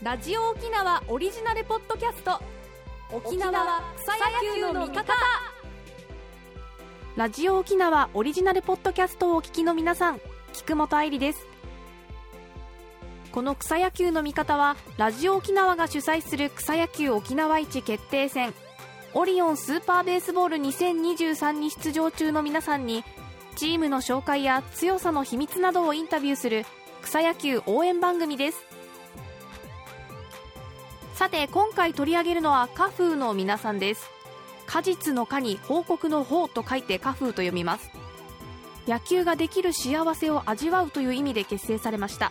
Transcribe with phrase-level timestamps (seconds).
[0.00, 2.40] ラジオ沖縄オリジナルポッドキャスト。
[3.12, 5.12] 沖縄草野球の味方。
[7.16, 10.20] ラジオ沖縄オリジナルポッドキャストをお聞きの皆さん
[10.52, 11.44] 菊本愛理です。
[13.32, 18.54] この草野球の味方はラジオ沖縄が主催する草野球沖縄一決定戦。
[19.14, 23.02] オリオンスーパーベースボール2023に出場中の皆さんに
[23.56, 26.66] チームの紹介や強さの秘密などをインタビューする
[27.02, 28.77] 草野球応援番組です。
[31.18, 34.08] さて今回取り上げるのは花風の皆さんです。
[34.66, 37.90] 果実の果に報告の方と書いて花風と読みます。
[38.86, 42.30] 野球ができる幸せを味わうという意味で結成されました。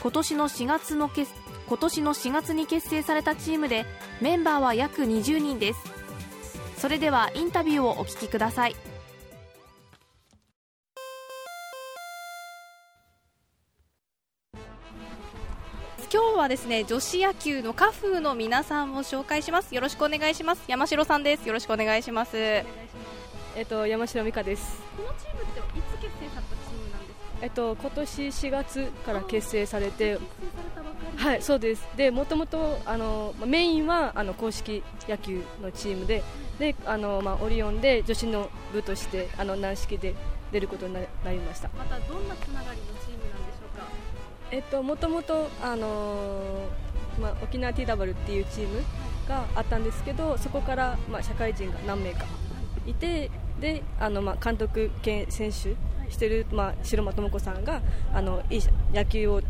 [0.00, 1.32] 今年の4月の結
[1.66, 3.84] 今年の4月に結成されたチームで
[4.20, 5.80] メンバーは約20人です。
[6.78, 8.76] それではインタビューをお聞きください。
[16.12, 19.74] 今日はですね女子野球のカフーの皆さんを紹介します。
[19.74, 20.62] よろしくお願いします。
[20.68, 21.46] 山城さんです。
[21.48, 22.36] よろしくお願いします。
[22.36, 22.64] え
[23.62, 24.80] っと山城美香です。
[24.96, 27.38] このチームっていつ結成されたチームなんですか？
[27.42, 30.18] えっと今年4月から結成されて
[31.16, 31.88] はいそうです。
[31.96, 36.22] でもともとあのメインはあの公式野球のチームで
[36.60, 40.14] であのまあオリオンで女子の部としてあの軟式で
[40.52, 41.68] 出ることになりました。
[41.76, 43.15] またどんなつながりのチーム
[44.50, 48.82] えっと、もともと、あのー、まあ、沖縄 TW っていうチーム
[49.28, 52.24] があったんですけどそこから、まあ、社会人が何名か
[52.86, 53.30] いて
[53.60, 55.74] であの、まあ、監督兼選手
[56.12, 57.80] してる、まあ、城間智子さんが
[58.14, 58.60] あのいい
[58.94, 59.40] 野球を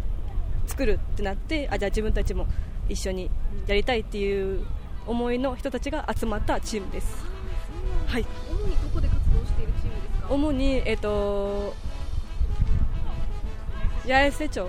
[0.66, 2.46] 作るってなってあじゃあ自分たちも
[2.88, 3.30] 一緒に
[3.66, 4.64] やりたいっていう
[5.06, 7.24] 思いの人たちが集まったチームです。
[8.06, 10.28] はい、主にどこで活動しているチームですか？
[10.30, 11.74] 主に、えっと、
[14.06, 14.68] 八重瀬町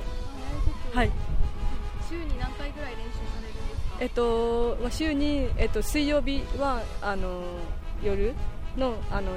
[0.98, 1.12] はい。
[2.10, 3.98] 週に何回ぐらい練習されるんですか？
[4.00, 7.44] えっと、まあ、週に、えっと、水曜日はあの
[8.04, 8.34] 夜
[8.76, 9.32] のあの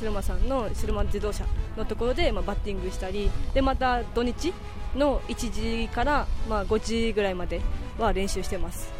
[0.00, 1.44] 白間さんの白間自動車
[1.76, 4.52] のところで、まあ、バッティングしたりでまた土日
[4.96, 7.60] の1時から、まあ、5時ぐらいまで
[7.96, 8.90] は練習してます。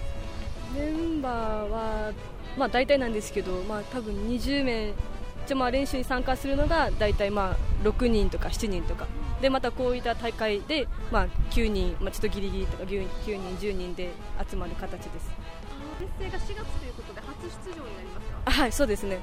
[0.76, 2.12] メンバーは、
[2.56, 4.92] まあ、大体なんですけど、まあ、多分20名
[5.46, 7.56] 一応まあ練習に参加するのが大体まあ
[7.88, 9.08] 6人とか7人とか
[9.40, 14.10] でまたこういった大会で、まあ、9人、まあ、ちょっとギリギリとか 9, 9人、10人で
[14.50, 15.30] 集まる形です。
[15.98, 18.50] 結成が4月ということで初出場になりますか？
[18.50, 19.20] はいそうですね、はい、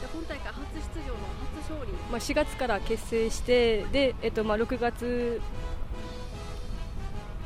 [0.00, 0.58] じゃ今大会初
[0.94, 1.18] 出場の
[1.56, 5.40] 初勝利、まあ、4月から結成してで、えっとまあ、6月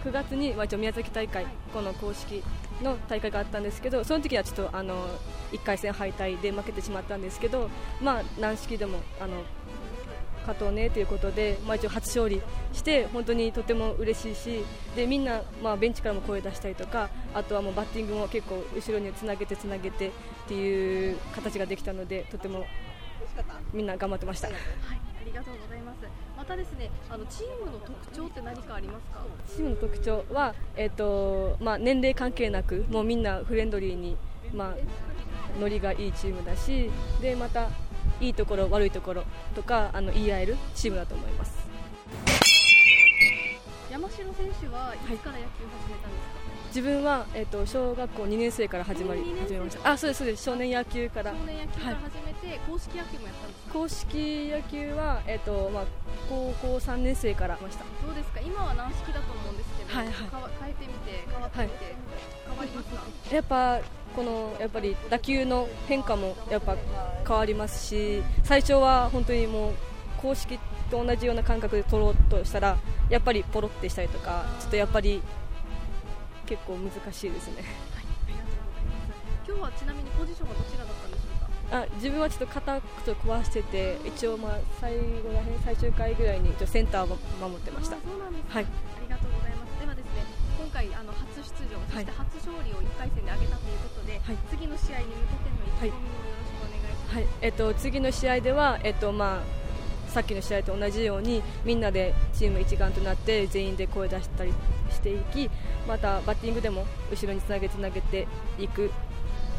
[0.05, 2.43] 9月に、まあ、一応宮崎大会、はい、この公式
[2.83, 5.07] の大会があったんですけどその時はちょっとあの
[5.53, 7.71] 1回戦敗退で負けてしまったんですけど、
[8.03, 9.43] まあ、軟式でもあの
[10.47, 12.41] 勝とうねということで、まあ、一応初勝利
[12.73, 14.65] して本当にとても嬉しいし
[14.95, 20.11] でみんな、まあ、ベンチからも声出したりとかあとはもうバッティングも結構後ろにつなげてつなげてっ
[20.49, 22.65] ていう形ができたのでとても
[23.73, 24.49] みんな頑張ってました。
[24.49, 25.97] はいありがとうございます。
[26.39, 29.21] またですね、あのチームの特徴って何かありますか？
[29.49, 34.17] チームの特徴はえっ、ー、とまあ年齢関係なくもうみんなフレンドリーに
[34.55, 34.75] まあ
[35.61, 36.91] ノリがいいチームだし、
[37.21, 37.69] でまた
[38.21, 41.67] いいところ悪いところとかあの言い合えるチームだと思います。
[43.91, 49.91] 山城選手はいつから野球を始めたんですか、はい、自分は、えーと、小学校2年生から始まり始めました。
[49.91, 50.43] あそうですそうです。
[50.45, 51.31] 少年野球から。
[51.31, 55.85] 少年野球から始めて、はい、公式野球もやったんです公式野球は、えーとまあ、
[56.29, 57.85] 高校3年生からました。
[58.05, 58.41] どうですか？
[58.41, 59.66] 今は軟式だと思うんです
[59.97, 60.15] はいはい、
[60.61, 61.95] 変えてみて変わってみて、はい、
[62.49, 63.81] 変わりますかやっぱ
[64.15, 66.77] このやっぱり打球の変化もやっぱ
[67.27, 69.73] 変わりますし最初は本当にもう
[70.19, 70.59] 公式
[70.91, 72.77] と同じような感覚で取ろうとしたら
[73.09, 75.23] やっぱりポロってしたりとかちょっとやっぱり
[76.47, 77.63] 結構難しいですね、
[77.95, 78.05] はい、
[79.49, 81.79] 今日はちなみにポジションはどちらだったんでしょうか？
[81.79, 85.01] あ自分はちょっと肩ちょ壊してて一応まあ最後
[85.33, 87.97] らへん最終回ぐらいに一応センターを守ってました。
[87.97, 88.67] そうなんです、ね、はい、
[90.77, 104.53] 回あの初出場そして初勝利を1回戦で挙げたということで、はい、次の試合に向けての意気込みをよろしくお願いします、はい、えっと、次の試合では、えっとまあ、さっきの試合と同じようにみんなでチーム一丸となって全員で声出したり
[104.91, 105.51] していき
[105.89, 108.29] またバッティングでも後ろにつなげつなげて
[108.59, 108.91] いく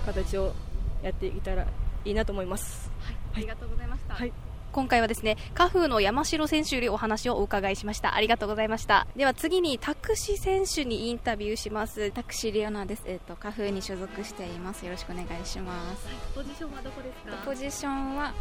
[0.06, 0.54] 形を
[1.02, 1.66] やっていけたら
[2.06, 2.90] いいなと思います。
[3.02, 4.14] はい、ありがとうございました。
[4.14, 8.16] はい今回はですね、カフーの山城選手よりお話をお伺いしました。
[8.16, 9.08] ありがとうございました。
[9.16, 12.12] では次に、タクシ選手にインタビューします。
[12.12, 13.04] タクシリオナです。
[13.06, 14.86] えっ、ー、と、カフーに所属しています。
[14.86, 16.08] よろしくお願いします。
[16.08, 17.46] はい、ポジションはどこですか？
[17.46, 18.34] ポジションは、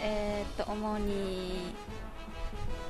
[0.00, 1.74] えっ、ー、と、主に、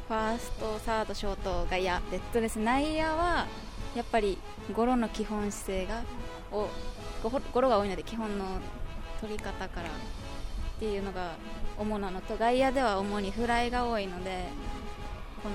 [0.09, 3.47] ファースト、サード、ショート、外野で、えっとですね、内野は
[3.95, 4.39] やっぱり
[4.75, 6.03] ゴロの基本姿勢が
[6.51, 6.69] を
[7.23, 8.45] ゴゴロが多いので基本の
[9.21, 9.91] 取り方からっ
[10.79, 11.35] ていうのが
[11.81, 14.49] 主なのと外野では主にフライが多いので
[15.43, 15.55] この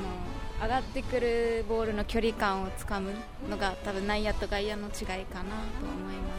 [0.60, 3.12] 上がってくるボールの距離感をつかむ
[3.48, 6.35] のが多分内野と外野の違いかなと思います。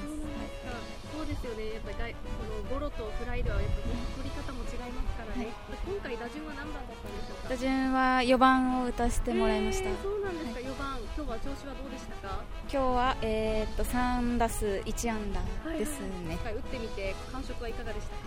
[1.36, 3.76] ですよね、やっぱりこのゴロとフライではやっぱ
[4.16, 5.54] 取り方も違いますからね、はい、
[5.84, 7.48] 今回、打順は何番だったんでしょうか？
[7.50, 12.40] 打順は4番を打たせてもらいました、えー、そうなんですか、はい、4番、今日は調子はどうでしたか？
[12.66, 18.22] 今日は、えー、っと3打数1安打ですね、はいはい、打ってみて、感触はいかがでしたか？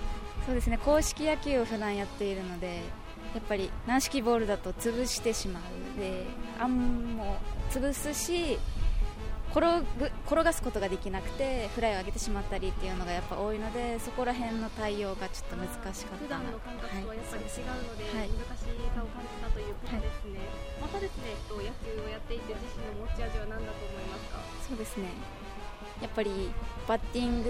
[0.46, 0.78] そうですね。
[0.78, 2.82] 公式野球を普段やっているので、
[3.36, 6.00] やっぱり軟式ボールだと潰してしまう。
[6.00, 6.26] で、
[6.60, 7.38] あんも
[7.70, 8.58] 潰すし、
[9.52, 18.62] 転ぐ転がすことができなくてフライを上げてしまったりっていうのがやっぱ多いのでそこら辺の対応がちょっと難しかった普段の感覚とはやっぱり違うので、はい、難し
[18.94, 20.40] さを感じたということですね、
[20.80, 24.40] はい、またですね野球をやっていて自身の持ち味は何だと思いますか？
[24.70, 25.10] そうですね。
[26.02, 26.32] やっぱり
[26.88, 27.44] バッティン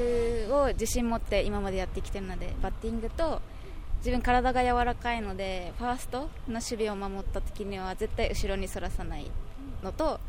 [0.47, 3.41] グを自信持って今までやってきてるのでバッティングと
[3.99, 9.29] 自分体が柔らかいのでファーストの守備を守った時には絶対後ろにそらさない
[9.83, 10.19] のと、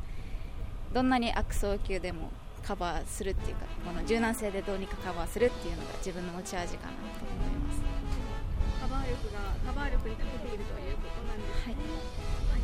[0.93, 2.31] どんなに悪送球でも
[2.67, 7.81] カバーするっていうかこの柔軟性でどうにかカバーするっていうのが自分の持ち味かなと思います。
[8.81, 11.75] カバー力がカバー力に長けているということなんですね、
[12.49, 12.63] はい、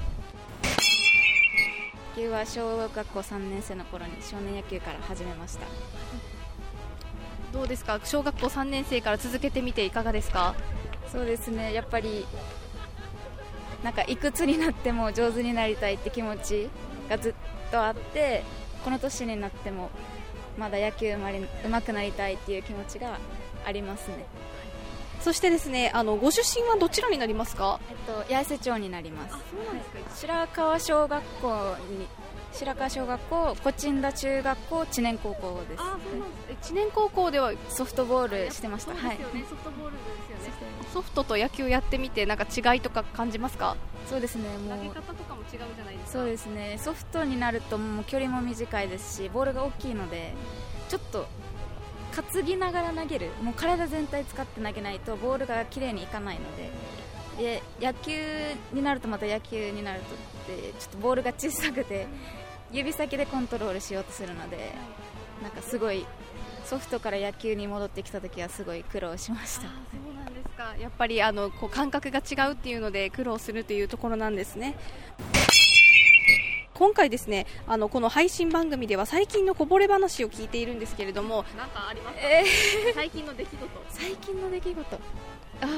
[2.17, 5.67] 野球は小学校3年生の頃に少年野球から始めました
[7.52, 9.90] どうですか小学校3年生から続けてみてい。
[9.90, 10.55] かがですか
[11.12, 12.26] そうですねやっぱり
[13.84, 14.17] なんかい。
[14.17, 15.94] くつになっても上手になりたい。
[15.94, 16.69] って気持ち
[17.08, 17.34] がずっ
[17.76, 18.43] とあって
[18.84, 19.90] この年になっても
[20.56, 23.19] まだ野球うまり上手くなりたいっていう気持ちが
[23.67, 24.25] ありますね。
[25.20, 27.81] そしてですねあのご出身はどちらになりますか？
[27.90, 29.37] えっと八重瀬町になります。
[30.20, 32.06] 白川小学校に
[32.58, 35.82] 白川小学校コチンダ中学校知念高校です。
[35.82, 36.69] あそうなんです。
[36.69, 38.94] 知念高校ではソフトボールしてました。
[38.94, 39.23] はい、ソ
[39.56, 39.99] フトボールで
[40.43, 40.56] すよね。
[40.93, 43.76] ソフトと野球やってみてなんか違いとか感じますか？
[44.08, 44.49] そうですね。
[44.56, 46.19] もう投げ方とかも違うじゃないですか。
[46.19, 46.79] そうですね。
[46.82, 50.32] ソフトになるともう距離も短いですしボールが大きいので
[50.88, 51.26] ちょっと
[52.32, 53.31] 担ぎながら投げる。
[53.43, 56.70] もう体全体使って投げないとボールが綺麗にいかないので。
[57.37, 58.19] で野球
[58.73, 60.06] になるとまた野球になると
[60.55, 62.06] ってちょっとボールが小さくて
[62.72, 64.72] 指先でコントロールしようとするので
[65.42, 66.06] なんかすごい
[66.64, 69.68] ソフトから野球に戻ってきた時はすごい苦労しました。
[70.56, 74.74] かやっぱりあのこう感覚が違うっていうので苦労するというところなんですね。
[76.74, 85.00] 今回ですねあのこの配信番組では最近のこぼれ話を聞いているんですけれども何かありますか、えー、最近の出来事最近の出来事あ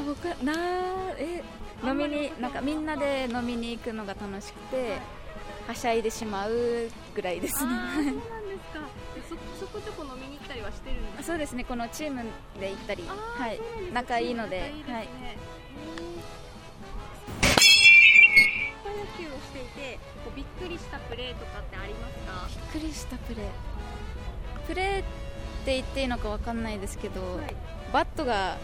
[0.04, 0.54] 僕な
[1.16, 1.44] え
[1.84, 4.98] 飲みになんかみんなで飲みに行くのが楽しくて
[5.68, 6.50] はしゃいでしまう
[7.14, 7.60] ぐらいですね。
[7.60, 8.18] そうなんです
[8.72, 8.80] か。
[9.28, 11.22] そそこちょこ飲みに行ったりはしてるんですか？
[11.24, 12.24] そうですねこのチーム
[12.58, 13.04] で行ったり。
[13.06, 13.60] はい。
[13.92, 15.08] 仲いいので、ね、はい。
[18.82, 22.48] 草野球をしていてこうびっくりしたプレーとかってありますか？
[22.72, 23.46] びっくりしたプレー。
[24.66, 25.02] プレーっ
[25.66, 27.54] て言っていいのかわかんないですけど、はい、
[27.92, 28.56] バットが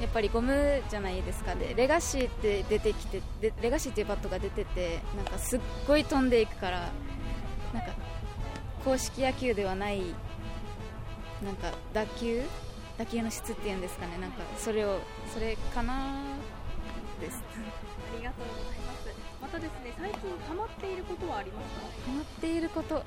[0.00, 1.54] やっぱりゴムじゃないですか。
[1.54, 6.90] でレガシーって出てきてでレガシーっていうバットが出ててなんかすっごい飛んでいくから
[7.74, 7.92] なんか
[8.84, 10.00] 公式野球ではない
[11.44, 12.42] なんか打球？
[12.98, 14.18] 打球の質っていうんですかね。
[14.18, 15.00] なんかそれを
[15.32, 16.22] それかな？
[17.20, 17.42] です。
[17.42, 19.08] ありがとうございます。
[19.40, 21.80] またですね最近ハマっていることはありますか？
[22.06, 22.94] ハマっていること。
[22.96, 23.02] ハ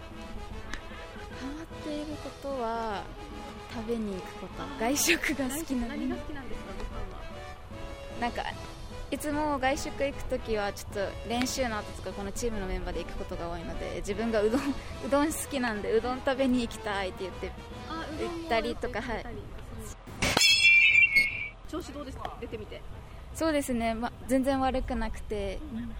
[1.57, 3.03] マっていることは
[3.73, 4.53] 食べに行くこと。
[4.79, 6.73] 外食が好きな何が好きなんですか？
[8.23, 8.41] なんか
[9.11, 14.61] いつも外食行くときはちょっと練習の後とかこのチームのメンバーで行くことが多いので自分がうどん
[15.05, 19.25] うどん好きなんでうどん食べに行きたいって言って行ったりとかはい。
[21.67, 22.33] 調子どうですか？
[22.39, 22.81] 出てみて。
[23.35, 25.93] そうですね、ま、全然悪くなくて、うん、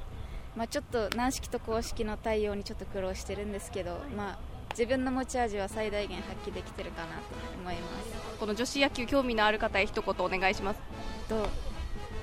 [0.56, 4.38] まあ、ちょっと軟式と公式の対応にちょっと苦労してるんですけど、はい、まあ、
[4.70, 7.14] 自分の持ち味は最大限発揮できてるかなと
[7.60, 8.38] 思います。
[8.40, 10.80] この女子野球興味のある方へ一言お願いします。
[11.28, 11.48] と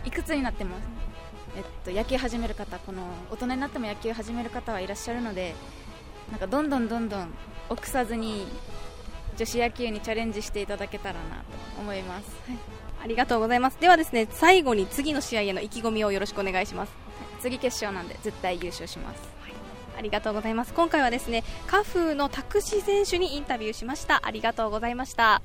[0.05, 0.77] いくつになっても、
[1.57, 5.55] えっと、野球始める方この大人になっても野球始める方はいらっしゃるので
[6.31, 7.29] なんかどんどんどんどん
[7.69, 8.47] 臆さずに
[9.37, 12.59] 女子野球にチャレンジしていただけたらなと思います、はい、
[13.05, 13.79] ありがとうございます。
[13.81, 16.93] ではですね最後に次の試合への意気込みをよろしくお願いします、
[17.41, 19.53] 次決勝なんで絶対優勝します、はい、
[19.99, 20.75] ありがとうございます。
[20.75, 24.21] 今回はですねカフーの拓司選手にインタビューしました。
[24.25, 25.43] ありがとうございました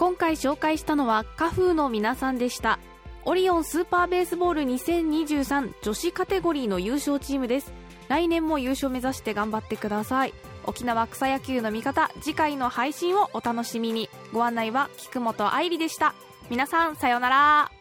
[0.00, 2.78] 今回紹介したのはカフーの皆さんでした。
[3.26, 7.70] オリオンスーパーベースボール2023女子カテゴリーの優勝チームです。
[8.08, 10.32] 来年も優勝目指して頑張ってください。
[10.64, 14.08] 沖縄草野球の味方次回の配信をお楽しみに。
[14.32, 16.14] ご案内は菊本愛理でした。
[16.48, 17.79] 皆さんさようなら。